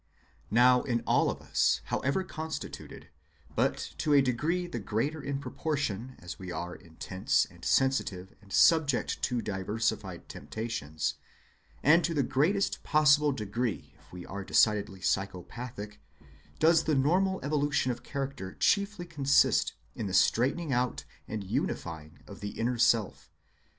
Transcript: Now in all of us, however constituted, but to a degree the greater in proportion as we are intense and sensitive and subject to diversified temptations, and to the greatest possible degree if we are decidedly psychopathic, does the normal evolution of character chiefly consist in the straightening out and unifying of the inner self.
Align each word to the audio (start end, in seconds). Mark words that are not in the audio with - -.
Now 0.49 0.81
in 0.81 1.01
all 1.05 1.29
of 1.29 1.41
us, 1.41 1.81
however 1.83 2.23
constituted, 2.23 3.09
but 3.55 3.93
to 3.99 4.13
a 4.15 4.21
degree 4.23 4.65
the 4.65 4.79
greater 4.79 5.21
in 5.21 5.37
proportion 5.37 6.15
as 6.17 6.39
we 6.39 6.51
are 6.51 6.73
intense 6.75 7.45
and 7.51 7.63
sensitive 7.63 8.33
and 8.41 8.51
subject 8.51 9.21
to 9.21 9.43
diversified 9.43 10.27
temptations, 10.27 11.19
and 11.83 12.03
to 12.03 12.15
the 12.15 12.23
greatest 12.23 12.81
possible 12.81 13.31
degree 13.31 13.93
if 13.99 14.11
we 14.11 14.25
are 14.25 14.43
decidedly 14.43 15.01
psychopathic, 15.01 16.01
does 16.57 16.85
the 16.85 16.95
normal 16.95 17.39
evolution 17.45 17.91
of 17.91 18.01
character 18.01 18.55
chiefly 18.55 19.05
consist 19.05 19.73
in 19.93 20.07
the 20.07 20.15
straightening 20.15 20.73
out 20.73 21.03
and 21.27 21.43
unifying 21.43 22.23
of 22.25 22.39
the 22.39 22.59
inner 22.59 22.79
self. 22.79 23.29